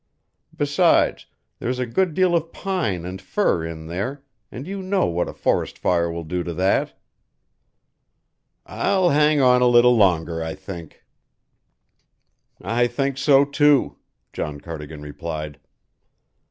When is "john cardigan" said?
14.33-15.03